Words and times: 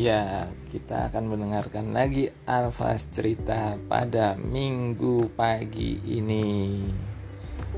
Ya, 0.00 0.48
kita 0.72 1.12
akan 1.12 1.28
mendengarkan 1.28 1.92
lagi 1.92 2.32
Alfas 2.48 3.12
cerita 3.12 3.76
pada 3.84 4.32
minggu 4.32 5.28
pagi 5.36 6.00
ini. 6.08 6.80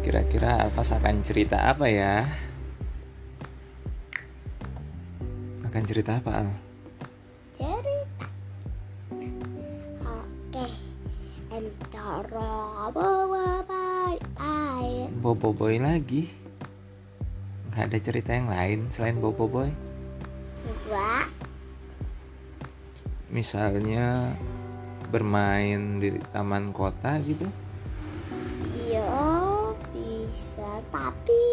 Kira-kira 0.06 0.62
Alfas 0.62 0.94
akan 0.94 1.26
cerita 1.26 1.66
apa 1.66 1.90
ya? 1.90 2.22
Akan 5.66 5.82
cerita 5.82 6.22
apa, 6.22 6.46
Al? 6.46 6.48
cerita 7.58 8.26
oke 10.06 10.66
entoro 11.50 12.86
bawa 12.94 13.66
air 14.38 15.10
Bobo 15.18 15.50
Boy 15.50 15.82
lagi? 15.82 16.30
Gak 17.74 17.90
ada 17.90 17.98
cerita 17.98 18.30
yang 18.30 18.46
lain 18.46 18.86
selain 18.94 19.18
Bobo 19.18 19.50
Boy? 19.50 19.74
dua 20.86 21.26
Misalnya 23.32 24.28
bermain 25.08 25.96
di 25.96 26.20
taman 26.36 26.68
kota 26.72 27.16
gitu? 27.24 27.48
iya 28.92 29.72
bisa 29.92 30.80
tapi 30.92 31.44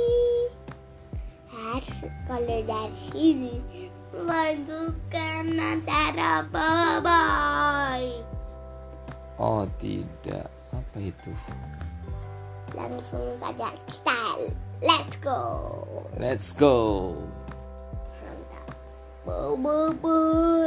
harus 1.47 2.03
kalau 2.27 2.59
dari 2.67 2.99
sini 2.99 3.63
melanjutkan 4.11 5.55
antara 5.55 6.43
bye 6.52 8.11
Oh 9.39 9.63
tidak, 9.80 10.52
apa 10.75 10.97
itu? 10.99 11.31
langsung 12.75 13.23
saja 13.39 13.71
kita 13.88 14.21
let's 14.83 15.16
go 15.23 15.43
Let's 16.19 16.52
go. 16.52 17.16
Bobo 19.23 19.95
api 19.95 20.19
dan 20.19 20.58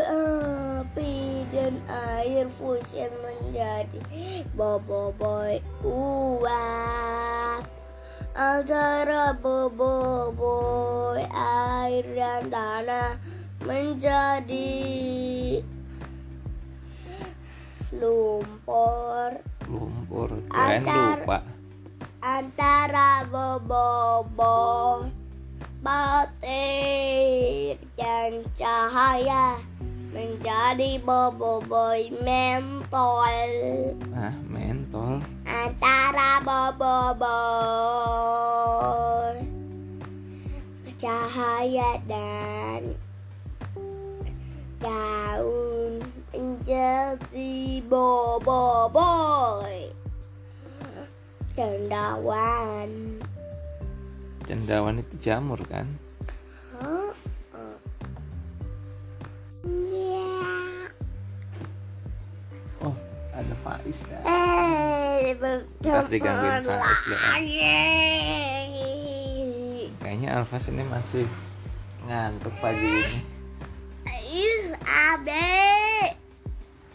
air 2.22 2.46
fusion 2.46 3.10
menjadi 3.18 3.98
bobo 4.54 5.10
boy 5.18 5.58
uap. 5.82 7.66
Antara 8.32 9.34
bobo 9.34 10.30
boy 10.30 11.18
air 11.34 12.06
dan 12.14 12.46
tanah 12.46 13.18
menjadi 13.66 14.78
lumpur. 17.90 19.42
Lumpur, 19.66 20.30
keren 20.46 20.86
Antar- 20.86 21.26
lupa. 21.26 21.38
antara 22.22 23.26
bobo 23.26 24.22
boy 24.38 25.10
batir 25.82 27.74
dan 27.98 28.46
cahaya 28.54 29.58
menjadi 30.12 31.00
bobo 31.00 31.64
boy 31.64 32.12
mentol 32.20 33.40
Ah, 34.12 34.36
mentol. 34.44 35.24
antara 35.48 36.36
bobo 36.44 37.16
boy 37.16 39.36
cahaya 41.02 41.98
dan 42.06 42.94
daun 44.78 45.98
menjadi 46.30 47.82
bobo 47.90 48.86
boy 48.92 49.90
cendawan 51.50 53.18
Cendawan 54.42 54.98
itu 54.98 55.14
jamur 55.22 55.58
kan? 55.66 55.86
Faiz 63.62 63.98
kan? 64.02 64.20
Eh, 64.26 65.38
Ntar 65.80 66.04
digangguin 66.06 66.62
Faiz 66.62 67.00
deh. 67.06 67.20
Kayaknya 69.98 70.28
Alfas 70.34 70.66
ini 70.68 70.82
masih 70.84 71.24
ngantuk 72.04 72.54
pagi 72.58 72.82
ini. 72.82 73.20
Is 74.32 74.72
abe. 74.82 75.62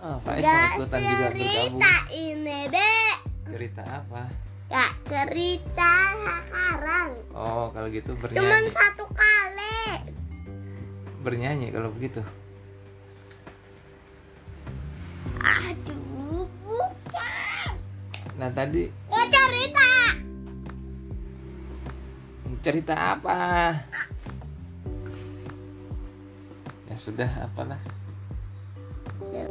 Oh, 0.02 0.18
Faiz 0.22 0.44
mau 0.44 0.66
ikutan 0.76 1.00
juga 1.00 1.26
bergabung. 1.30 1.38
cerita 1.38 1.94
ini, 2.12 2.60
Be. 2.68 2.94
Cerita 3.48 3.84
apa? 3.88 4.22
Gak 4.68 4.92
cerita 5.08 5.94
sekarang. 6.20 7.10
Oh, 7.32 7.72
kalau 7.72 7.88
gitu 7.88 8.12
Cuman 8.12 8.28
bernyanyi. 8.28 8.70
satu 8.70 9.06
kali. 9.08 9.80
Bernyanyi 11.24 11.68
kalau 11.72 11.90
begitu. 11.90 12.20
Nah, 18.38 18.54
tadi 18.54 18.86
Ya 19.10 19.24
cerita. 19.34 19.90
cerita 22.62 22.94
apa? 23.18 23.38
Ya 26.86 26.96
sudah, 27.00 27.32
apalah. 27.50 27.82
Ya. 29.34 29.48